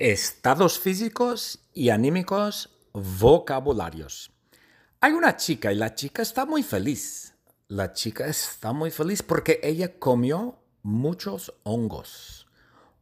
Estados 0.00 0.78
físicos 0.78 1.58
y 1.74 1.88
anímicos 1.88 2.70
vocabularios. 2.92 4.30
Hay 5.00 5.10
una 5.10 5.34
chica 5.36 5.72
y 5.72 5.74
la 5.74 5.96
chica 5.96 6.22
está 6.22 6.46
muy 6.46 6.62
feliz. 6.62 7.34
La 7.66 7.92
chica 7.92 8.28
está 8.28 8.72
muy 8.72 8.92
feliz 8.92 9.24
porque 9.24 9.58
ella 9.60 9.98
comió 9.98 10.60
muchos 10.84 11.52
hongos. 11.64 12.46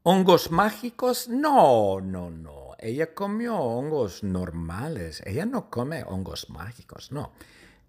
¿Hongos 0.04 0.51
mágicos? 0.51 1.29
No, 1.29 2.01
no, 2.01 2.31
no. 2.31 2.71
Ella 2.78 3.13
comió 3.13 3.58
hongos 3.58 4.22
normales. 4.22 5.22
Ella 5.26 5.44
no 5.44 5.69
come 5.69 6.03
hongos 6.03 6.49
mágicos, 6.49 7.13
no. 7.13 7.33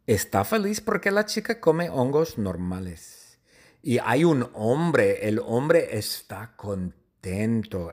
Está 0.06 0.44
feliz 0.44 0.82
porque 0.82 1.12
la 1.12 1.26
chica 1.26 1.62
come 1.62 1.90
hongos 1.90 2.38
normales. 2.38 3.40
Y 3.82 4.00
hay 4.00 4.26
un 4.26 4.50
hombre, 4.54 5.30
el 5.30 5.40
hombre 5.40 5.98
está 5.98 6.58
contento 6.58 7.07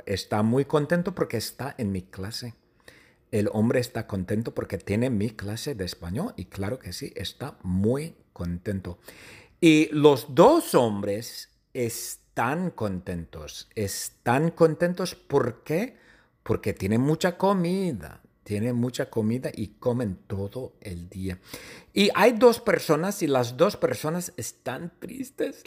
está 0.06 0.42
muy 0.42 0.64
contento 0.64 1.14
porque 1.14 1.36
está 1.36 1.74
en 1.78 1.92
mi 1.92 2.02
clase. 2.02 2.54
El 3.30 3.48
hombre 3.52 3.80
está 3.80 4.06
contento 4.06 4.54
porque 4.54 4.78
tiene 4.78 5.10
mi 5.10 5.30
clase 5.30 5.74
de 5.74 5.84
español 5.84 6.34
y 6.36 6.46
claro 6.46 6.78
que 6.78 6.92
sí, 6.92 7.12
está 7.16 7.58
muy 7.62 8.16
contento. 8.32 8.98
Y 9.60 9.88
los 9.92 10.34
dos 10.34 10.74
hombres 10.74 11.50
están 11.72 12.70
contentos. 12.70 13.68
Están 13.74 14.50
contentos 14.50 15.14
¿por 15.14 15.64
qué? 15.64 15.96
Porque 16.42 16.72
tienen 16.72 17.00
mucha 17.00 17.36
comida 17.36 18.23
tienen 18.44 18.76
mucha 18.76 19.10
comida 19.10 19.50
y 19.52 19.68
comen 19.78 20.18
todo 20.26 20.74
el 20.80 21.08
día. 21.08 21.40
Y 21.92 22.10
hay 22.14 22.32
dos 22.32 22.60
personas 22.60 23.22
y 23.22 23.26
las 23.26 23.56
dos 23.56 23.76
personas 23.76 24.32
están 24.36 24.92
tristes. 25.00 25.62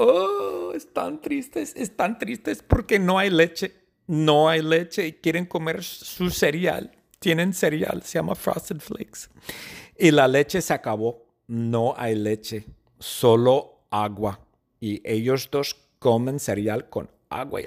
Oh, 0.00 0.72
están 0.76 1.20
tristes, 1.20 1.74
están 1.74 2.18
tristes 2.18 2.62
porque 2.62 3.00
no 3.00 3.18
hay 3.18 3.30
leche. 3.30 3.74
No 4.06 4.48
hay 4.48 4.62
leche 4.62 5.08
y 5.08 5.12
quieren 5.14 5.44
comer 5.44 5.82
su 5.82 6.30
cereal. 6.30 6.92
Tienen 7.18 7.52
cereal, 7.52 8.02
se 8.04 8.18
llama 8.18 8.36
Frosted 8.36 8.78
Flakes. 8.78 9.28
Y 9.98 10.12
la 10.12 10.28
leche 10.28 10.62
se 10.62 10.72
acabó. 10.72 11.26
No 11.48 11.94
hay 11.96 12.14
leche, 12.14 12.64
solo 13.00 13.86
agua. 13.90 14.40
Y 14.78 15.02
ellos 15.04 15.48
dos 15.50 15.74
comen 15.98 16.38
cereal 16.38 16.88
con 16.88 17.10
agua. 17.30 17.60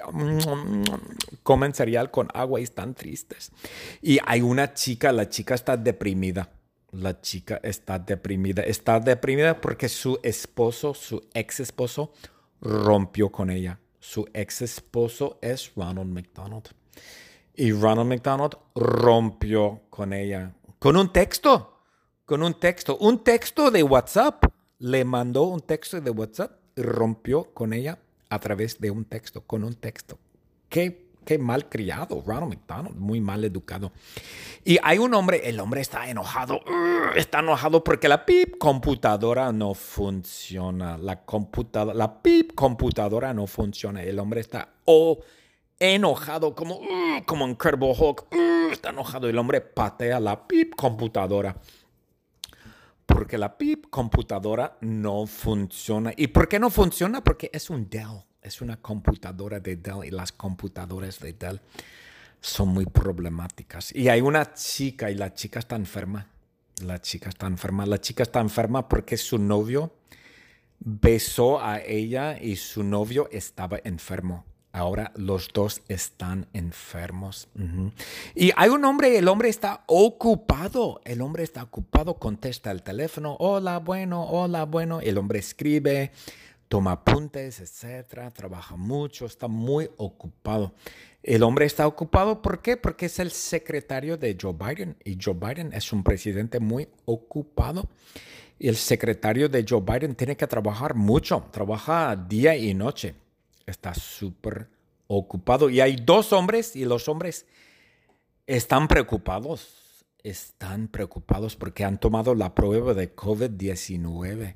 Comen 1.42 1.74
cereal 1.74 2.10
con 2.10 2.28
agua 2.34 2.60
y 2.60 2.64
están 2.64 2.94
tristes. 2.94 3.52
Y 4.00 4.18
hay 4.24 4.40
una 4.42 4.74
chica, 4.74 5.12
la 5.12 5.28
chica 5.28 5.54
está 5.54 5.76
deprimida. 5.76 6.50
La 6.92 7.20
chica 7.20 7.58
está 7.62 7.98
deprimida. 7.98 8.62
Está 8.62 9.00
deprimida 9.00 9.60
porque 9.60 9.88
su 9.88 10.18
esposo, 10.22 10.94
su 10.94 11.22
ex 11.32 11.60
esposo, 11.60 12.12
rompió 12.60 13.30
con 13.30 13.50
ella. 13.50 13.80
Su 13.98 14.26
ex 14.34 14.62
esposo 14.62 15.38
es 15.40 15.72
Ronald 15.74 16.10
McDonald. 16.10 16.68
Y 17.54 17.72
Ronald 17.72 18.08
McDonald 18.08 18.56
rompió 18.74 19.82
con 19.88 20.12
ella. 20.12 20.54
Con 20.78 20.96
un 20.96 21.12
texto. 21.12 21.80
Con 22.24 22.42
un 22.42 22.58
texto. 22.58 22.98
Un 22.98 23.24
texto 23.24 23.70
de 23.70 23.82
WhatsApp. 23.82 24.44
Le 24.78 25.04
mandó 25.04 25.44
un 25.44 25.60
texto 25.60 26.00
de 26.00 26.10
WhatsApp 26.10 26.58
y 26.76 26.82
rompió 26.82 27.54
con 27.54 27.72
ella 27.72 27.98
a 28.32 28.38
través 28.38 28.80
de 28.80 28.90
un 28.90 29.04
texto, 29.04 29.42
con 29.42 29.62
un 29.62 29.74
texto. 29.74 30.18
Qué, 30.70 31.10
qué 31.26 31.36
mal 31.36 31.68
criado, 31.68 32.22
Ronald 32.26 32.54
McDonald, 32.54 32.96
muy 32.96 33.20
mal 33.20 33.44
educado. 33.44 33.92
Y 34.64 34.78
hay 34.82 34.96
un 34.96 35.12
hombre, 35.12 35.42
el 35.50 35.60
hombre 35.60 35.82
está 35.82 36.08
enojado, 36.08 36.62
está 37.14 37.40
enojado 37.40 37.84
porque 37.84 38.08
la 38.08 38.24
PIP 38.24 38.56
computadora 38.56 39.52
no 39.52 39.74
funciona. 39.74 40.96
La 40.96 41.26
computadora, 41.26 41.94
la 41.94 42.22
PIP 42.22 42.54
computadora 42.54 43.34
no 43.34 43.46
funciona. 43.46 44.02
El 44.02 44.18
hombre 44.18 44.40
está 44.40 44.70
oh, 44.86 45.18
enojado 45.78 46.54
como, 46.54 46.80
como 47.26 47.46
Incredible 47.46 47.94
Hulk. 47.98 48.28
está 48.72 48.88
enojado. 48.88 49.28
El 49.28 49.36
hombre 49.36 49.60
patea 49.60 50.18
la 50.20 50.48
PIP 50.48 50.74
computadora 50.74 51.54
porque 53.12 53.38
la 53.38 53.56
PIP 53.56 53.90
computadora 53.90 54.76
no 54.80 55.26
funciona. 55.26 56.12
¿Y 56.16 56.28
por 56.28 56.48
qué 56.48 56.58
no 56.58 56.70
funciona? 56.70 57.22
Porque 57.22 57.50
es 57.52 57.70
un 57.70 57.88
Dell, 57.88 58.24
es 58.40 58.60
una 58.60 58.76
computadora 58.80 59.60
de 59.60 59.76
Dell 59.76 60.04
y 60.04 60.10
las 60.10 60.32
computadoras 60.32 61.20
de 61.20 61.32
Dell 61.32 61.60
son 62.40 62.68
muy 62.68 62.86
problemáticas. 62.86 63.94
Y 63.94 64.08
hay 64.08 64.20
una 64.20 64.52
chica 64.52 65.10
y 65.10 65.14
la 65.14 65.32
chica 65.32 65.60
está 65.60 65.76
enferma. 65.76 66.28
La 66.82 67.00
chica 67.00 67.28
está 67.28 67.46
enferma. 67.46 67.86
La 67.86 68.00
chica 68.00 68.22
está 68.22 68.40
enferma 68.40 68.88
porque 68.88 69.16
su 69.16 69.38
novio 69.38 69.94
besó 70.80 71.62
a 71.62 71.80
ella 71.80 72.38
y 72.40 72.56
su 72.56 72.82
novio 72.82 73.28
estaba 73.30 73.78
enfermo. 73.84 74.44
Ahora 74.72 75.12
los 75.16 75.48
dos 75.52 75.82
están 75.88 76.46
enfermos. 76.54 77.48
Y 78.34 78.52
hay 78.56 78.70
un 78.70 78.82
hombre, 78.86 79.18
el 79.18 79.28
hombre 79.28 79.50
está 79.50 79.84
ocupado, 79.86 81.02
el 81.04 81.20
hombre 81.20 81.42
está 81.42 81.62
ocupado, 81.62 82.14
contesta 82.14 82.70
el 82.70 82.82
teléfono, 82.82 83.36
hola, 83.38 83.78
bueno, 83.78 84.24
hola, 84.24 84.64
bueno, 84.64 85.00
el 85.00 85.18
hombre 85.18 85.40
escribe, 85.40 86.10
toma 86.68 86.92
apuntes, 86.92 87.60
etcétera, 87.60 88.30
trabaja 88.30 88.76
mucho, 88.76 89.26
está 89.26 89.46
muy 89.46 89.90
ocupado. 89.98 90.72
El 91.22 91.42
hombre 91.42 91.66
está 91.66 91.86
ocupado, 91.86 92.40
¿por 92.40 92.62
qué? 92.62 92.78
Porque 92.78 93.06
es 93.06 93.18
el 93.18 93.30
secretario 93.30 94.16
de 94.16 94.38
Joe 94.40 94.54
Biden 94.54 94.96
y 95.04 95.18
Joe 95.22 95.34
Biden 95.34 95.74
es 95.74 95.92
un 95.92 96.02
presidente 96.02 96.60
muy 96.60 96.88
ocupado. 97.04 97.90
Y 98.58 98.68
el 98.68 98.76
secretario 98.76 99.50
de 99.50 99.66
Joe 99.68 99.82
Biden 99.82 100.14
tiene 100.14 100.34
que 100.34 100.46
trabajar 100.46 100.94
mucho, 100.94 101.44
trabaja 101.52 102.16
día 102.16 102.56
y 102.56 102.72
noche 102.72 103.16
está 103.66 103.94
súper 103.94 104.68
ocupado. 105.06 105.70
Y 105.70 105.80
hay 105.80 105.96
dos 105.96 106.32
hombres 106.32 106.76
y 106.76 106.84
los 106.84 107.08
hombres 107.08 107.46
están 108.46 108.88
preocupados. 108.88 109.78
Están 110.22 110.88
preocupados 110.88 111.56
porque 111.56 111.84
han 111.84 111.98
tomado 111.98 112.34
la 112.34 112.54
prueba 112.54 112.94
de 112.94 113.14
COVID-19. 113.14 114.54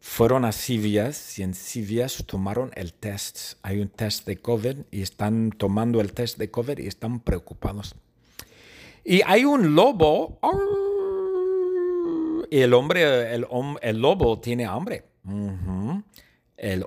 Fueron 0.00 0.44
a 0.44 0.52
CVS 0.52 1.40
y 1.40 1.42
en 1.42 1.52
CVS 1.54 2.24
tomaron 2.24 2.70
el 2.76 2.92
test. 2.92 3.58
Hay 3.62 3.80
un 3.80 3.88
test 3.88 4.26
de 4.26 4.36
COVID 4.36 4.76
y 4.92 5.02
están 5.02 5.50
tomando 5.50 6.00
el 6.00 6.12
test 6.12 6.38
de 6.38 6.50
COVID 6.50 6.78
y 6.78 6.86
están 6.86 7.18
preocupados. 7.18 7.96
Y 9.04 9.22
hay 9.26 9.44
un 9.44 9.74
lobo. 9.74 10.38
Y 12.50 12.60
el 12.60 12.72
hombre, 12.72 13.34
el, 13.34 13.46
el 13.82 13.98
lobo 13.98 14.38
tiene 14.38 14.64
hambre. 14.64 15.04
El, 16.58 16.84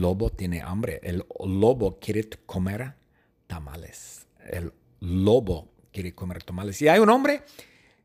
lobo 0.00 0.30
tiene 0.30 0.60
hambre. 0.60 1.00
El 1.02 1.24
lobo 1.44 1.98
quiere 1.98 2.28
comer 2.44 2.94
tamales. 3.46 4.26
El 4.46 4.72
lobo 5.00 5.72
quiere 5.90 6.14
comer 6.14 6.42
tamales. 6.44 6.80
Y 6.82 6.88
hay 6.88 7.00
un 7.00 7.08
hombre, 7.08 7.42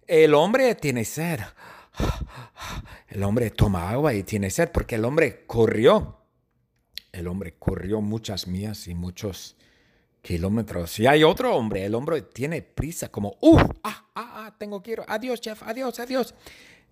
el 0.07 0.33
hombre 0.33 0.73
tiene 0.75 1.05
sed. 1.05 1.39
El 3.09 3.23
hombre 3.23 3.49
toma 3.51 3.89
agua 3.89 4.13
y 4.13 4.23
tiene 4.23 4.49
sed 4.49 4.71
porque 4.71 4.95
el 4.95 5.03
hombre 5.03 5.45
corrió. 5.45 6.17
El 7.11 7.27
hombre 7.27 7.55
corrió 7.59 7.99
muchas 7.99 8.47
millas 8.47 8.87
y 8.87 8.95
muchos 8.95 9.57
kilómetros. 10.21 10.97
Y 10.99 11.07
hay 11.07 11.25
otro 11.25 11.53
hombre, 11.53 11.83
el 11.83 11.93
hombre 11.93 12.21
tiene 12.21 12.61
prisa, 12.61 13.09
como, 13.09 13.37
¡uh! 13.41 13.57
¡Ah, 13.83 14.05
ah, 14.15 14.45
ah! 14.45 14.55
Tengo 14.57 14.81
que 14.81 14.91
ir. 14.91 15.01
Adiós, 15.07 15.41
chef, 15.41 15.61
adiós, 15.63 15.99
adiós. 15.99 16.33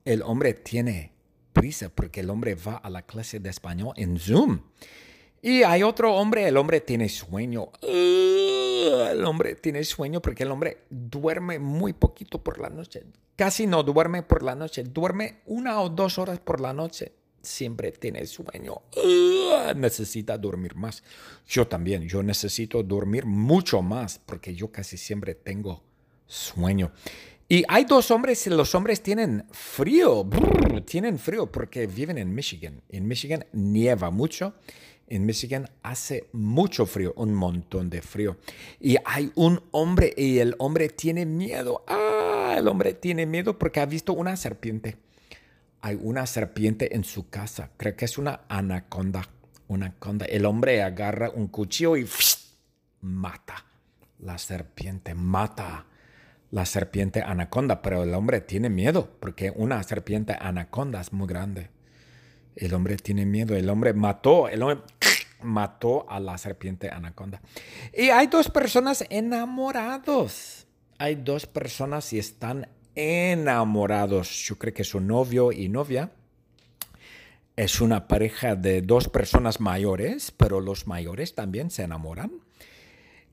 El 0.04 0.22
hombre 0.24 0.54
tiene 0.54 1.14
prisa 1.60 1.90
porque 1.90 2.22
el 2.22 2.30
hombre 2.30 2.56
va 2.56 2.78
a 2.78 2.90
la 2.90 3.02
clase 3.02 3.40
de 3.40 3.50
español 3.50 3.94
en 3.98 4.18
Zoom. 4.18 4.62
Y 5.42 5.64
hay 5.64 5.84
otro 5.84 6.16
hombre, 6.16 6.48
el 6.48 6.58
hombre 6.58 6.82
tiene 6.82 7.10
sueño. 7.10 7.70
el 7.82 9.24
hombre 9.26 9.56
tiene 9.56 9.84
sueño 9.84 10.22
porque 10.22 10.44
el 10.44 10.52
hombre 10.52 10.86
duerme 10.90 11.60
muy 11.60 11.94
poquito 11.94 12.42
por 12.42 12.60
la 12.60 12.70
noche. 12.70 13.04
Casi 13.36 13.68
no 13.68 13.84
duerme 13.84 14.24
por 14.24 14.44
la 14.44 14.56
noche. 14.56 14.84
Duerme 14.84 15.40
una 15.46 15.82
o 15.82 15.90
dos 15.90 16.18
horas 16.18 16.40
por 16.40 16.60
la 16.60 16.74
noche. 16.74 17.14
Siempre 17.42 17.94
tiene 17.94 18.26
sueño. 18.26 18.82
necesita 19.76 20.38
dormir 20.38 20.76
más. 20.76 21.04
Yo 21.48 21.66
también. 21.68 22.08
Yo 22.08 22.22
necesito 22.22 22.84
dormir 22.84 23.26
mucho 23.26 23.82
más 23.82 24.20
porque 24.26 24.54
yo 24.54 24.72
casi 24.72 24.98
siempre 24.98 25.36
tengo 25.36 25.82
sueño. 26.28 26.92
Y 27.52 27.64
hay 27.68 27.86
dos 27.86 28.12
hombres 28.12 28.46
los 28.46 28.76
hombres 28.76 29.02
tienen 29.02 29.44
frío, 29.50 30.30
tienen 30.86 31.18
frío 31.18 31.52
porque 31.52 31.88
viven 31.88 32.20
en 32.20 32.32
Michigan. 32.36 32.84
En 32.90 33.08
Michigan 33.08 33.44
nieva 33.54 34.12
mucho, 34.12 34.54
en 35.08 35.26
Michigan 35.26 35.68
hace 35.82 36.30
mucho 36.32 36.86
frío, 36.86 37.12
un 37.18 37.34
montón 37.34 37.90
de 37.90 38.04
frío. 38.04 38.38
Y 38.80 38.98
hay 39.04 39.32
un 39.34 39.64
hombre 39.72 40.14
y 40.16 40.38
el 40.38 40.54
hombre 40.60 40.90
tiene 40.90 41.26
miedo. 41.26 41.84
Ah, 41.88 42.54
el 42.56 42.68
hombre 42.68 42.94
tiene 42.94 43.26
miedo 43.26 43.58
porque 43.58 43.80
ha 43.80 43.88
visto 43.88 44.14
una 44.14 44.38
serpiente. 44.38 44.98
Hay 45.82 45.98
una 46.00 46.28
serpiente 46.28 46.96
en 46.96 47.04
su 47.04 47.30
casa, 47.30 47.72
creo 47.78 47.96
que 47.96 48.06
es 48.06 48.20
una 48.20 48.42
anaconda. 48.48 49.28
Una 49.68 49.88
anaconda. 49.88 50.28
El 50.28 50.46
hombre 50.46 50.84
agarra 50.84 51.32
un 51.32 51.48
cuchillo 51.48 51.98
y 51.98 52.08
mata. 53.02 53.66
La 54.20 54.38
serpiente 54.38 55.16
mata 55.16 55.88
la 56.52 56.66
serpiente 56.66 57.22
anaconda, 57.22 57.82
pero 57.82 58.04
el 58.04 58.14
hombre 58.14 58.42
tiene 58.42 58.70
miedo 58.70 59.10
porque 59.20 59.52
una 59.56 59.82
serpiente 59.84 60.36
anaconda 60.40 61.02
es 61.02 61.14
muy 61.14 61.28
grande. 61.28 61.70
El 62.56 62.74
hombre 62.74 62.98
tiene 62.98 63.26
miedo, 63.26 63.56
el 63.56 63.70
hombre 63.70 63.94
mató, 63.94 64.50
el 64.50 64.62
hombre 64.64 64.84
mató 65.44 66.10
a 66.10 66.20
la 66.20 66.38
serpiente 66.38 66.90
anaconda. 66.90 67.42
Y 67.96 68.10
hay 68.10 68.28
dos 68.28 68.50
personas 68.50 69.06
enamorados. 69.10 70.68
Hay 70.98 71.16
dos 71.16 71.46
personas 71.46 72.12
y 72.12 72.20
están 72.20 72.68
enamorados. 72.96 74.30
Yo 74.46 74.58
creo 74.58 74.74
que 74.74 74.84
su 74.84 75.00
novio 75.00 75.52
y 75.52 75.70
novia 75.70 76.12
es 77.56 77.80
una 77.80 78.08
pareja 78.08 78.56
de 78.56 78.82
dos 78.82 79.08
personas 79.08 79.60
mayores, 79.60 80.32
pero 80.32 80.60
los 80.60 80.88
mayores 80.88 81.36
también 81.36 81.70
se 81.72 81.84
enamoran. 81.84 82.32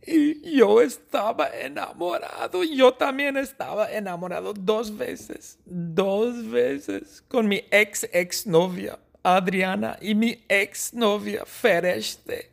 Y 0.06 0.56
yo 0.56 0.80
estaba 0.80 1.48
enamorado, 1.48 2.62
yo 2.62 2.94
también 2.94 3.36
estaba 3.36 3.90
enamorado 3.90 4.52
dos 4.52 4.96
veces, 4.96 5.58
dos 5.64 6.48
veces, 6.48 7.24
con 7.28 7.48
mi 7.48 7.64
ex 7.70 8.08
ex 8.12 8.46
novia 8.46 8.98
Adriana 9.24 9.98
y 10.00 10.14
mi 10.14 10.44
ex 10.48 10.94
novia 10.94 11.44
Fereste. 11.44 12.52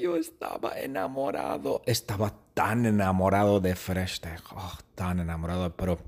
yo 0.00 0.16
estaba 0.16 0.78
enamorado, 0.78 1.82
estaba 1.86 2.32
tan 2.54 2.86
enamorado 2.86 3.58
de 3.58 3.74
Fereste, 3.74 4.30
oh, 4.54 4.78
tan 4.94 5.18
enamorado, 5.18 5.74
pero 5.74 5.98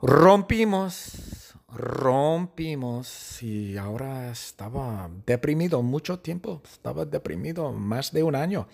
rompimos, 0.00 1.43
rompimos 1.76 3.42
y 3.42 3.76
ahora 3.76 4.30
estaba 4.30 5.10
deprimido 5.26 5.82
mucho 5.82 6.20
tiempo, 6.20 6.62
estaba 6.64 7.04
deprimido 7.04 7.72
más 7.72 8.12
de 8.12 8.22
un 8.22 8.34
año. 8.34 8.68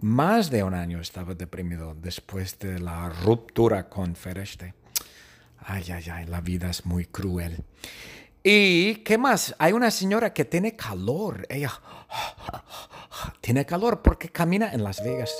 Más 0.00 0.50
de 0.50 0.62
un 0.62 0.74
año 0.74 1.00
estaba 1.00 1.34
deprimido 1.34 1.94
después 1.94 2.58
de 2.60 2.78
la 2.78 3.08
ruptura 3.08 3.88
con 3.88 4.14
Fereste. 4.14 4.74
Ay, 5.58 5.84
ay, 5.92 6.04
ay, 6.12 6.26
la 6.26 6.40
vida 6.40 6.70
es 6.70 6.86
muy 6.86 7.04
cruel. 7.04 7.64
¿Y 8.44 8.96
qué 8.96 9.18
más? 9.18 9.56
Hay 9.58 9.72
una 9.72 9.90
señora 9.90 10.32
que 10.32 10.44
tiene 10.44 10.76
calor. 10.76 11.46
Ella 11.50 11.72
tiene 13.40 13.66
calor 13.66 14.00
porque 14.00 14.28
camina 14.28 14.72
en 14.72 14.84
Las 14.84 15.02
Vegas. 15.02 15.32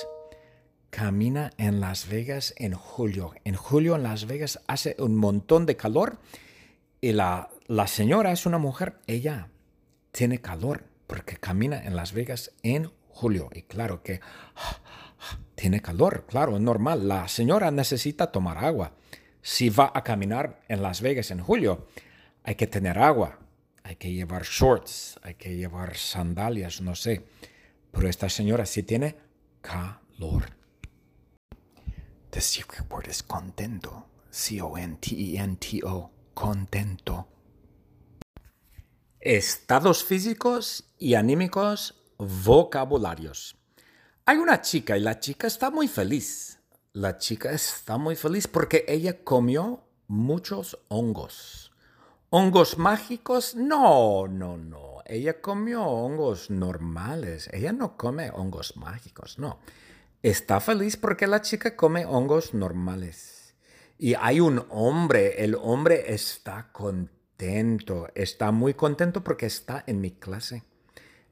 Camina 0.90 1.52
en 1.56 1.80
Las 1.80 2.08
Vegas 2.08 2.52
en 2.56 2.74
julio. 2.74 3.32
En 3.44 3.54
julio 3.54 3.94
en 3.94 4.02
Las 4.02 4.26
Vegas 4.26 4.60
hace 4.66 4.96
un 4.98 5.14
montón 5.14 5.66
de 5.66 5.76
calor 5.76 6.18
y 7.00 7.12
la, 7.12 7.50
la 7.66 7.86
señora 7.86 8.32
es 8.32 8.46
una 8.46 8.58
mujer, 8.58 8.98
ella 9.06 9.48
tiene 10.10 10.40
calor 10.40 10.84
porque 11.06 11.36
camina 11.36 11.82
en 11.84 11.96
Las 11.96 12.12
Vegas 12.12 12.52
en 12.62 12.90
julio. 13.08 13.50
Y 13.54 13.62
claro 13.62 14.02
que 14.02 14.20
tiene 15.54 15.80
calor, 15.80 16.26
claro, 16.28 16.56
es 16.56 16.62
normal. 16.62 17.08
La 17.08 17.28
señora 17.28 17.70
necesita 17.70 18.30
tomar 18.32 18.58
agua. 18.58 18.92
Si 19.42 19.70
va 19.70 19.90
a 19.94 20.02
caminar 20.02 20.60
en 20.68 20.82
Las 20.82 21.00
Vegas 21.00 21.30
en 21.30 21.40
julio, 21.40 21.86
hay 22.42 22.54
que 22.54 22.66
tener 22.66 22.98
agua, 22.98 23.38
hay 23.82 23.96
que 23.96 24.12
llevar 24.12 24.42
shorts, 24.42 25.18
hay 25.22 25.34
que 25.34 25.56
llevar 25.56 25.96
sandalias, 25.96 26.80
no 26.80 26.94
sé. 26.94 27.24
Pero 27.90 28.08
esta 28.08 28.28
señora 28.28 28.66
sí 28.66 28.82
tiene 28.82 29.16
calor. 29.60 30.56
The 32.30 32.40
secret 32.40 32.90
word 32.90 33.08
is 33.08 33.22
contento. 33.22 34.06
C-O-N-T-E-N-T-O 34.30 36.17
contento. 36.38 37.26
Estados 39.18 40.04
físicos 40.04 40.94
y 40.96 41.14
anímicos 41.14 42.00
vocabularios. 42.16 43.56
Hay 44.24 44.36
una 44.36 44.60
chica 44.60 44.96
y 44.96 45.00
la 45.00 45.18
chica 45.18 45.48
está 45.48 45.72
muy 45.72 45.88
feliz. 45.88 46.60
La 46.92 47.18
chica 47.18 47.50
está 47.50 47.98
muy 47.98 48.14
feliz 48.14 48.46
porque 48.46 48.84
ella 48.86 49.24
comió 49.24 49.82
muchos 50.06 50.78
hongos. 50.86 51.72
¿Hongos 52.30 52.78
mágicos? 52.78 53.56
No, 53.56 54.28
no, 54.28 54.56
no. 54.56 54.98
Ella 55.06 55.40
comió 55.40 55.82
hongos 55.82 56.50
normales. 56.50 57.50
Ella 57.52 57.72
no 57.72 57.96
come 57.96 58.30
hongos 58.30 58.76
mágicos, 58.76 59.40
no. 59.40 59.58
Está 60.22 60.60
feliz 60.60 60.96
porque 60.96 61.26
la 61.26 61.40
chica 61.40 61.74
come 61.74 62.06
hongos 62.06 62.54
normales. 62.54 63.37
Y 63.98 64.14
hay 64.14 64.38
un 64.38 64.64
hombre, 64.70 65.42
el 65.44 65.56
hombre 65.56 66.14
está 66.14 66.70
contento, 66.72 68.08
está 68.14 68.52
muy 68.52 68.74
contento 68.74 69.24
porque 69.24 69.46
está 69.46 69.82
en 69.88 70.00
mi 70.00 70.12
clase. 70.12 70.62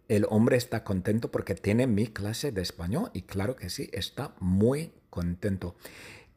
El 0.08 0.26
hombre 0.28 0.56
está 0.56 0.82
contento 0.82 1.30
porque 1.30 1.54
tiene 1.54 1.86
mi 1.86 2.08
clase 2.08 2.50
de 2.50 2.62
español 2.62 3.10
y 3.12 3.22
claro 3.22 3.54
que 3.54 3.70
sí, 3.70 3.88
está 3.92 4.34
muy 4.40 4.92
contento. 5.10 5.76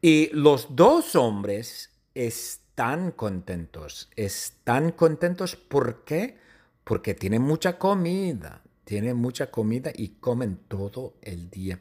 Y 0.00 0.30
los 0.32 0.76
dos 0.76 1.16
hombres 1.16 1.90
están 2.14 3.10
contentos. 3.10 4.08
Están 4.14 4.92
contentos 4.92 5.56
¿por 5.56 6.04
qué? 6.04 6.38
Porque 6.84 7.14
tienen 7.14 7.42
mucha 7.42 7.76
comida, 7.76 8.62
tienen 8.90 9.18
mucha 9.18 9.52
comida 9.52 9.92
y 9.94 10.08
comen 10.18 10.58
todo 10.66 11.14
el 11.22 11.48
día. 11.48 11.78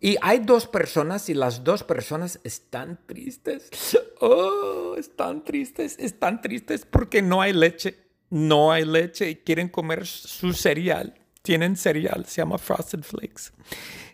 Y 0.00 0.16
hay 0.22 0.38
dos 0.38 0.66
personas 0.66 1.28
y 1.28 1.34
las 1.34 1.62
dos 1.64 1.84
personas 1.84 2.40
están 2.44 2.98
tristes. 3.04 3.68
Oh, 4.22 4.94
están 4.96 5.44
tristes, 5.44 5.98
están 5.98 6.40
tristes 6.40 6.86
porque 6.86 7.20
no 7.20 7.42
hay 7.42 7.52
leche. 7.52 7.98
No 8.30 8.72
hay 8.72 8.86
leche 8.86 9.28
y 9.28 9.36
quieren 9.36 9.68
comer 9.68 10.06
su 10.06 10.54
cereal. 10.54 11.12
Tienen 11.42 11.76
cereal, 11.76 12.24
se 12.24 12.40
llama 12.40 12.56
Frosted 12.56 13.02
Flakes. 13.02 13.52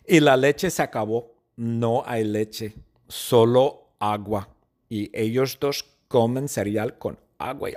Y 0.05 0.19
la 0.19 0.37
leche 0.37 0.69
se 0.69 0.83
acabó. 0.83 1.37
No 1.55 2.03
hay 2.05 2.25
leche, 2.25 2.75
solo 3.07 3.95
agua. 4.01 4.49
Y 4.89 5.13
ellos 5.15 5.59
dos 5.61 5.85
comen 6.09 6.49
cereal 6.49 6.99
con 6.99 7.21
agua. 7.39 7.71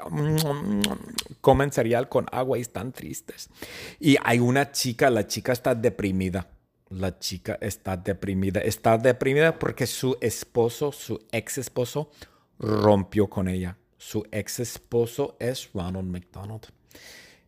Comen 1.45 1.71
cereal 1.71 2.09
con 2.09 2.25
agua 2.31 2.57
y 2.57 2.61
están 2.61 2.91
tristes. 2.91 3.51
Y 3.99 4.17
hay 4.23 4.39
una 4.39 4.71
chica, 4.71 5.11
la 5.11 5.27
chica 5.27 5.51
está 5.53 5.75
deprimida. 5.75 6.47
La 6.89 7.19
chica 7.19 7.59
está 7.61 7.95
deprimida. 7.95 8.61
Está 8.61 8.97
deprimida 8.97 9.59
porque 9.59 9.85
su 9.85 10.17
esposo, 10.21 10.91
su 10.91 11.23
ex 11.31 11.59
esposo, 11.59 12.09
rompió 12.57 13.29
con 13.29 13.47
ella. 13.47 13.77
Su 13.95 14.25
ex 14.31 14.59
esposo 14.59 15.37
es 15.39 15.69
Ronald 15.71 16.09
McDonald. 16.09 16.65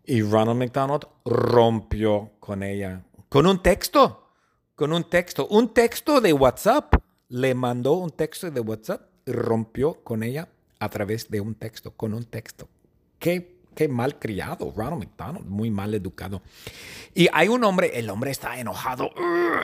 Y 0.05 0.21
Ronald 0.21 0.59
McDonald 0.59 1.07
rompió 1.25 2.33
con 2.39 2.61
ella. 2.61 3.03
Con 3.29 3.47
un 3.47 3.63
texto. 3.63 4.29
Con 4.75 4.93
un 4.93 5.09
texto. 5.09 5.47
Un 5.47 5.73
texto 5.73 6.21
de 6.21 6.33
WhatsApp. 6.33 6.93
Le 7.29 7.55
mandó 7.55 7.93
un 7.93 8.11
texto 8.11 8.51
de 8.51 8.59
WhatsApp 8.59 9.09
y 9.25 9.31
rompió 9.31 10.03
con 10.03 10.21
ella 10.21 10.49
a 10.77 10.87
través 10.87 11.31
de 11.31 11.41
un 11.41 11.55
texto, 11.55 11.95
con 11.95 12.13
un 12.13 12.25
texto. 12.25 12.69
Qué, 13.17 13.56
qué 13.77 13.87
mal 13.87 14.17
criado, 14.17 14.73
Ronald 14.75 15.03
McDonald, 15.03 15.45
muy 15.45 15.69
mal 15.69 15.93
educado. 15.93 16.41
Y 17.13 17.27
hay 17.31 17.47
un 17.47 17.63
hombre, 17.63 17.91
el 17.99 18.09
hombre 18.09 18.31
está 18.31 18.59
enojado, 18.59 19.11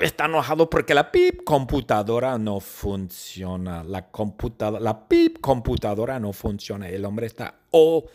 está 0.02 0.26
enojado 0.26 0.70
porque 0.70 0.94
la 0.94 1.12
PIP 1.12 1.44
computadora 1.44 2.38
no 2.38 2.60
funciona. 2.60 3.84
La 3.84 4.12
computadora, 4.12 4.80
la 4.84 5.08
PIP 5.08 5.42
computadora 5.42 6.20
no 6.20 6.32
funciona. 6.32 6.88
El 6.88 7.06
hombre 7.06 7.26
está 7.26 7.56
oh, 7.72 8.06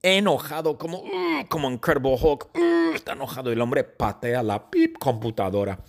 enojado 0.00 0.78
como, 0.78 1.02
como 1.48 1.68
Incredible 1.68 2.16
Hulk, 2.22 2.50
está 2.94 3.14
enojado. 3.14 3.50
El 3.50 3.60
hombre 3.60 3.82
patea 3.82 4.44
la 4.44 4.70
PIP 4.70 4.98
computadora 4.98 5.80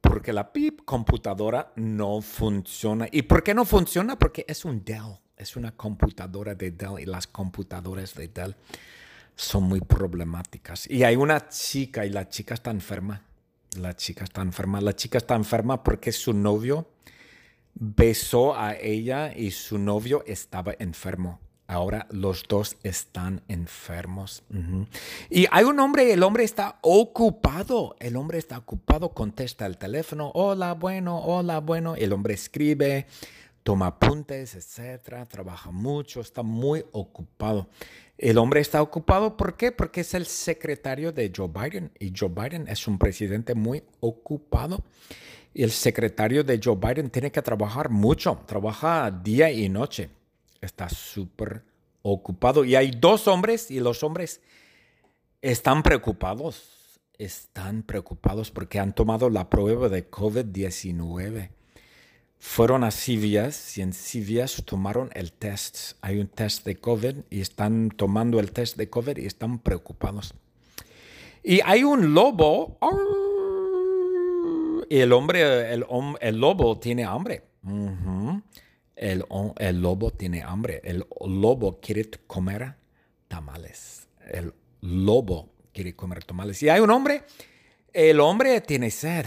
porque 0.00 0.32
la 0.32 0.52
PIP 0.52 0.84
computadora 0.84 1.72
no 1.74 2.20
funciona. 2.20 3.08
¿Y 3.10 3.22
por 3.22 3.42
qué 3.42 3.54
no 3.54 3.64
funciona? 3.64 4.16
Porque 4.16 4.44
es 4.46 4.64
un 4.64 4.84
Dell, 4.84 5.18
es 5.36 5.56
una 5.56 5.72
computadora 5.72 6.54
de 6.54 6.70
Dell 6.70 7.00
y 7.00 7.06
las 7.06 7.26
computadoras 7.26 8.14
de 8.14 8.28
Dell 8.28 8.54
son 9.34 9.64
muy 9.64 9.80
problemáticas. 9.80 10.88
Y 10.90 11.04
hay 11.04 11.16
una 11.16 11.48
chica 11.48 12.04
y 12.06 12.10
la 12.10 12.28
chica 12.28 12.54
está 12.54 12.70
enferma. 12.70 13.22
La 13.78 13.96
chica 13.96 14.24
está 14.24 14.42
enferma. 14.42 14.80
La 14.80 14.94
chica 14.94 15.18
está 15.18 15.34
enferma 15.34 15.82
porque 15.82 16.12
su 16.12 16.32
novio 16.32 16.88
besó 17.74 18.56
a 18.56 18.74
ella 18.74 19.32
y 19.34 19.50
su 19.50 19.78
novio 19.78 20.22
estaba 20.26 20.74
enfermo. 20.78 21.40
Ahora 21.66 22.06
los 22.10 22.42
dos 22.46 22.76
están 22.82 23.40
enfermos. 23.48 24.42
Y 25.30 25.46
hay 25.50 25.64
un 25.64 25.80
hombre, 25.80 26.12
el 26.12 26.22
hombre 26.22 26.44
está 26.44 26.78
ocupado. 26.82 27.96
El 27.98 28.16
hombre 28.16 28.36
está 28.36 28.58
ocupado, 28.58 29.14
contesta 29.14 29.64
el 29.64 29.78
teléfono. 29.78 30.30
Hola, 30.34 30.74
bueno, 30.74 31.18
hola, 31.18 31.60
bueno. 31.60 31.96
El 31.96 32.12
hombre 32.12 32.34
escribe, 32.34 33.06
toma 33.62 33.86
apuntes, 33.86 34.54
etcétera. 34.54 35.26
Trabaja 35.26 35.70
mucho, 35.70 36.20
está 36.20 36.42
muy 36.42 36.84
ocupado. 36.92 37.68
El 38.18 38.38
hombre 38.38 38.60
está 38.60 38.82
ocupado, 38.82 39.36
¿por 39.36 39.56
qué? 39.56 39.72
Porque 39.72 40.02
es 40.02 40.14
el 40.14 40.26
secretario 40.26 41.12
de 41.12 41.32
Joe 41.34 41.48
Biden. 41.48 41.90
Y 41.98 42.12
Joe 42.16 42.28
Biden 42.28 42.68
es 42.68 42.86
un 42.86 42.98
presidente 42.98 43.54
muy 43.54 43.82
ocupado. 44.00 44.84
El 45.54 45.70
secretario 45.70 46.44
de 46.44 46.60
Joe 46.62 46.76
Biden 46.76 47.10
tiene 47.10 47.32
que 47.32 47.42
trabajar 47.42 47.90
mucho. 47.90 48.40
Trabaja 48.46 49.10
día 49.10 49.50
y 49.50 49.68
noche 49.68 50.10
está 50.60 50.88
súper 50.88 51.64
ocupado. 52.02 52.64
Y 52.64 52.76
hay 52.76 52.90
dos 52.90 53.28
hombres 53.28 53.70
y 53.70 53.80
los 53.80 54.02
hombres 54.02 54.40
están 55.40 55.82
preocupados. 55.82 57.00
Están 57.18 57.82
preocupados 57.82 58.50
porque 58.50 58.78
han 58.78 58.94
tomado 58.94 59.28
la 59.30 59.50
prueba 59.50 59.88
de 59.88 60.10
COVID-19. 60.10 61.50
Fueron 62.44 62.82
a 62.82 62.90
CVS 62.90 63.78
y 63.78 63.82
en 63.82 63.92
CVS 63.92 64.62
tomaron 64.64 65.10
el 65.14 65.32
test. 65.32 65.92
Hay 66.00 66.18
un 66.18 66.26
test 66.26 66.66
de 66.66 66.74
COVID 66.74 67.18
y 67.30 67.40
están 67.40 67.88
tomando 67.90 68.40
el 68.40 68.50
test 68.50 68.76
de 68.76 68.90
COVID 68.90 69.16
y 69.16 69.26
están 69.26 69.60
preocupados. 69.60 70.34
Y 71.44 71.60
hay 71.64 71.84
un 71.84 72.12
lobo. 72.14 72.78
Y 74.90 74.98
el 74.98 75.12
hombre, 75.12 75.72
el, 75.72 75.86
el 76.20 76.36
lobo 76.36 76.80
tiene 76.80 77.04
hambre. 77.04 77.44
el, 78.96 79.24
el, 79.58 79.80
lobo 79.80 80.10
tiene 80.10 80.42
hambre. 80.42 80.80
El 80.82 81.06
lobo 81.24 81.78
quiere 81.80 82.10
comer 82.26 82.74
tamales. 83.28 84.08
El 84.28 84.52
lobo 84.80 85.48
quiere 85.72 85.94
comer 85.94 86.24
tamales. 86.24 86.60
Y 86.64 86.68
hay 86.68 86.80
un 86.80 86.90
hombre. 86.90 87.22
El 87.92 88.18
hombre 88.18 88.60
tiene 88.60 88.90
sed. 88.90 89.26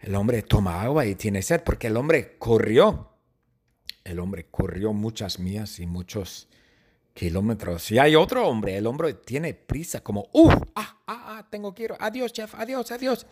El 0.00 0.14
hombre 0.14 0.42
toma 0.42 0.82
agua 0.82 1.06
y 1.06 1.14
tiene 1.14 1.42
sed 1.42 1.62
porque 1.64 1.88
el 1.88 1.96
hombre 1.96 2.36
corrió. 2.38 3.10
El 4.04 4.20
hombre 4.20 4.46
corrió 4.50 4.92
muchas 4.92 5.38
millas 5.38 5.80
y 5.80 5.86
muchos 5.86 6.48
kilómetros. 7.12 7.90
Y 7.90 7.98
hay 7.98 8.14
otro 8.14 8.46
hombre, 8.46 8.76
el 8.76 8.86
hombre 8.86 9.12
tiene 9.14 9.52
prisa, 9.52 10.00
como, 10.00 10.28
¡uh! 10.32 10.50
¡Ah, 10.74 10.98
ah, 11.06 11.24
ah! 11.26 11.46
Tengo 11.50 11.74
que 11.74 11.84
ir. 11.84 11.94
Adiós, 11.98 12.32
chef, 12.32 12.54
adiós, 12.54 12.90
adiós. 12.92 13.26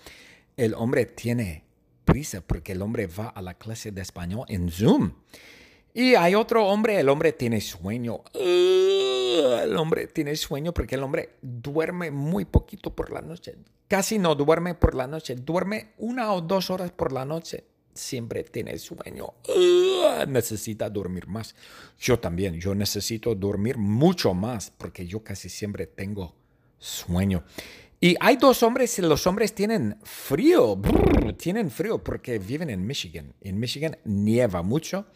El 0.56 0.74
hombre 0.74 1.06
tiene 1.06 1.64
prisa 2.04 2.40
porque 2.40 2.72
el 2.72 2.82
hombre 2.82 3.06
va 3.06 3.28
a 3.28 3.40
la 3.40 3.54
clase 3.54 3.92
de 3.92 4.02
español 4.02 4.44
en 4.48 4.70
Zoom. 4.70 5.12
Y 5.94 6.14
hay 6.14 6.34
otro 6.34 6.66
hombre, 6.66 7.00
el 7.00 7.08
hombre 7.08 7.32
tiene 7.32 7.60
sueño. 7.60 8.22
El 9.60 9.76
hombre 9.76 10.06
tiene 10.06 10.36
sueño 10.36 10.72
porque 10.72 10.94
el 10.94 11.02
hombre 11.02 11.36
duerme 11.42 12.10
muy 12.10 12.44
poquito 12.44 12.94
por 12.94 13.10
la 13.10 13.20
noche. 13.20 13.56
Casi 13.88 14.18
no 14.18 14.34
duerme 14.34 14.74
por 14.74 14.94
la 14.94 15.06
noche. 15.06 15.34
Duerme 15.36 15.92
una 15.98 16.32
o 16.32 16.40
dos 16.40 16.70
horas 16.70 16.90
por 16.90 17.12
la 17.12 17.24
noche 17.24 17.64
siempre 17.96 18.44
tiene 18.44 18.78
sueño, 18.78 19.34
necesita 20.28 20.88
dormir 20.90 21.26
más. 21.26 21.54
Yo 21.98 22.18
también, 22.18 22.60
yo 22.60 22.74
necesito 22.74 23.34
dormir 23.34 23.78
mucho 23.78 24.34
más 24.34 24.72
porque 24.76 25.06
yo 25.06 25.22
casi 25.24 25.48
siempre 25.48 25.86
tengo 25.86 26.34
sueño. 26.78 27.44
Y 27.98 28.14
hay 28.20 28.36
dos 28.36 28.62
hombres, 28.62 28.98
los 28.98 29.26
hombres 29.26 29.54
tienen 29.54 29.96
frío, 30.02 30.78
tienen 31.38 31.70
frío 31.70 32.02
porque 32.02 32.38
viven 32.38 32.68
en 32.68 32.86
Michigan. 32.86 33.32
En 33.40 33.58
Michigan 33.58 33.96
nieva 34.04 34.62
mucho, 34.62 35.06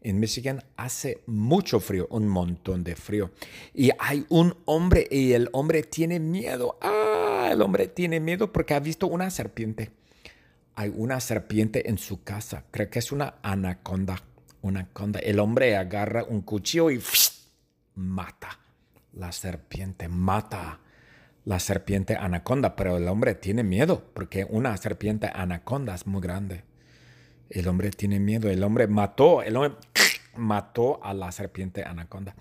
en 0.00 0.20
Michigan 0.20 0.64
hace 0.76 1.22
mucho 1.26 1.80
frío, 1.80 2.06
un 2.10 2.28
montón 2.28 2.84
de 2.84 2.96
frío. 2.96 3.30
Y 3.74 3.90
hay 3.98 4.24
un 4.28 4.54
hombre 4.64 5.06
y 5.10 5.32
el 5.32 5.48
hombre 5.52 5.82
tiene 5.82 6.20
miedo. 6.20 6.78
Ah, 6.80 7.48
el 7.52 7.62
hombre 7.62 7.88
tiene 7.88 8.20
miedo 8.20 8.52
porque 8.52 8.74
ha 8.74 8.80
visto 8.80 9.06
una 9.06 9.30
serpiente 9.30 9.90
hay 10.78 10.92
una 10.94 11.18
serpiente 11.18 11.90
en 11.90 11.98
su 11.98 12.22
casa. 12.22 12.62
Creo 12.70 12.88
que 12.88 13.00
es 13.00 13.10
una 13.10 13.34
anaconda. 13.42 14.22
Una 14.62 14.80
anaconda. 14.80 15.18
El 15.18 15.40
hombre 15.40 15.76
agarra 15.76 16.22
un 16.22 16.42
cuchillo 16.42 16.92
y 16.92 17.02
mata 17.96 18.60
la 19.12 19.32
serpiente, 19.32 20.06
mata 20.06 20.78
la 21.44 21.58
serpiente 21.58 22.14
anaconda, 22.14 22.76
pero 22.76 22.96
el 22.96 23.08
hombre 23.08 23.34
tiene 23.34 23.64
miedo 23.64 24.04
porque 24.14 24.46
una 24.48 24.76
serpiente 24.76 25.28
anaconda 25.34 25.96
es 25.96 26.06
muy 26.06 26.22
grande. 26.22 26.62
El 27.50 27.66
hombre 27.68 27.90
tiene 27.90 28.20
miedo, 28.20 28.50
el 28.50 28.62
hombre 28.62 28.86
mató, 28.86 29.42
el 29.42 29.56
hombre 29.56 29.78
mató 30.36 31.02
a 31.02 31.14
la 31.14 31.32
serpiente 31.32 31.82
anaconda. 31.82 32.34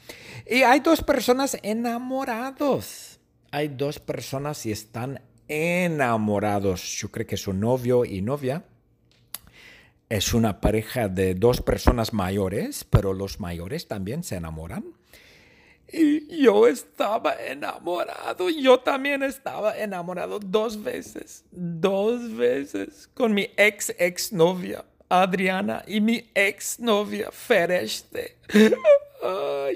Y 0.45 0.63
hay 0.63 0.81
dos 0.81 1.01
personas 1.01 1.57
enamorados. 1.63 3.19
Hay 3.51 3.69
dos 3.69 3.99
personas 3.99 4.65
y 4.65 4.71
están 4.71 5.21
enamorados. 5.47 6.97
Yo 6.99 7.09
creo 7.09 7.25
que 7.25 7.37
su 7.37 7.53
novio 7.53 8.03
y 8.03 8.21
novia 8.21 8.65
es 10.09 10.33
una 10.33 10.59
pareja 10.59 11.07
de 11.07 11.35
dos 11.35 11.61
personas 11.61 12.13
mayores, 12.13 12.83
pero 12.83 13.13
los 13.13 13.39
mayores 13.39 13.87
también 13.87 14.23
se 14.23 14.35
enamoran. 14.35 14.83
Y 15.89 16.43
yo 16.43 16.67
estaba 16.67 17.33
enamorado, 17.33 18.49
yo 18.49 18.81
también 18.81 19.23
estaba 19.23 19.77
enamorado 19.77 20.39
dos 20.39 20.83
veces, 20.83 21.45
dos 21.51 22.35
veces, 22.35 23.09
con 23.13 23.33
mi 23.33 23.49
ex 23.55 23.95
ex 23.97 24.33
novia 24.33 24.83
Adriana 25.09 25.83
y 25.87 26.01
mi 26.01 26.29
ex 26.33 26.79
novia 26.79 27.31
Fereste. 27.31 28.37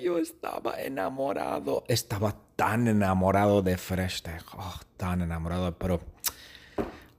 yo 0.02 0.18
estaba 0.18 0.82
enamorado, 0.82 1.84
estaba 1.88 2.36
tan 2.56 2.88
enamorado 2.88 3.62
de 3.62 3.78
Freshte, 3.78 4.32
oh, 4.58 4.80
tan 4.98 5.22
enamorado, 5.22 5.78
pero 5.78 6.02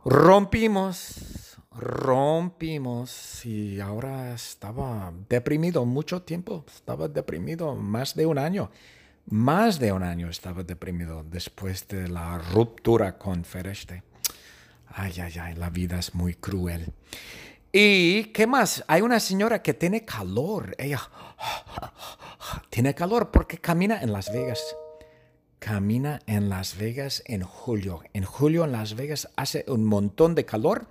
rompimos, 0.04 1.59
rompimos 1.71 3.45
y 3.45 3.81
ahora 3.81 4.35
estaba 4.35 5.12
deprimido 5.28 5.85
mucho 5.85 6.23
tiempo, 6.23 6.64
estaba 6.69 7.09
deprimido 7.09 7.75
más 7.75 8.14
de 8.14 8.26
un 8.26 8.38
año, 8.38 8.71
más 9.26 9.78
de 9.78 9.92
un 9.92 10.02
año 10.02 10.28
estaba 10.28 10.62
deprimido 10.62 11.25
después 11.25 11.87
de 11.88 12.09
la 12.09 12.38
ruptura 12.38 13.19
con 13.19 13.45
Fereste. 13.45 14.02
Ay, 14.95 15.14
ay, 15.21 15.33
ay, 15.40 15.54
la 15.54 15.71
vida 15.71 15.99
es 15.99 16.14
muy 16.14 16.35
cruel. 16.35 16.92
¿Y 17.73 18.25
qué 18.25 18.47
más? 18.47 18.85
Hay 18.87 19.00
una 19.00 19.19
señora 19.19 19.62
que 19.62 19.73
tiene 19.75 20.05
calor. 20.05 20.75
Ella 20.79 21.00
tiene 22.71 22.95
calor 22.95 23.31
porque 23.31 23.59
camina 23.59 24.02
en 24.02 24.12
Las 24.12 24.33
Vegas 24.33 24.62
camina 25.62 26.19
en 26.26 26.49
Las 26.49 26.76
Vegas 26.76 27.23
en 27.25 27.43
julio. 27.45 28.02
En 28.14 28.25
julio 28.25 28.64
en 28.64 28.73
Las 28.73 28.97
Vegas 28.97 29.29
hace 29.37 29.64
un 29.69 29.85
montón 29.85 30.35
de 30.35 30.45
calor 30.45 30.88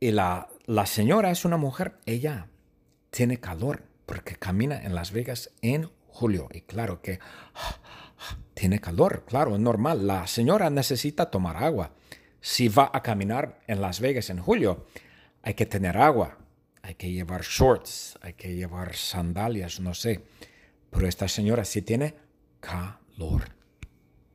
y 0.00 0.12
la, 0.12 0.48
la 0.64 0.86
señora 0.86 1.30
es 1.30 1.44
una 1.44 1.58
mujer, 1.58 1.98
ella 2.06 2.46
tiene 3.10 3.38
calor 3.38 3.82
porque 4.06 4.36
camina 4.36 4.82
en 4.82 4.94
Las 4.94 5.12
Vegas 5.12 5.50
en 5.60 5.90
julio. 6.08 6.48
Y 6.54 6.62
claro 6.62 7.02
que 7.02 7.18
tiene 8.54 8.80
calor, 8.80 9.24
claro, 9.26 9.54
es 9.54 9.60
normal. 9.60 10.06
La 10.06 10.26
señora 10.26 10.70
necesita 10.70 11.30
tomar 11.30 11.62
agua. 11.62 11.90
Si 12.40 12.68
va 12.68 12.90
a 12.94 13.02
caminar 13.02 13.60
en 13.66 13.82
Las 13.82 14.00
Vegas 14.00 14.30
en 14.30 14.38
julio, 14.38 14.86
hay 15.42 15.54
que 15.54 15.66
tener 15.66 15.98
agua, 15.98 16.38
hay 16.82 16.94
que 16.94 17.10
llevar 17.10 17.42
shorts, 17.42 18.18
hay 18.22 18.34
que 18.34 18.54
llevar 18.54 18.94
sandalias, 18.94 19.80
no 19.80 19.94
sé. 19.94 20.24
Pero 20.90 21.06
esta 21.06 21.28
señora 21.28 21.64
sí 21.64 21.82
tiene 21.82 22.14
calor 22.60 23.61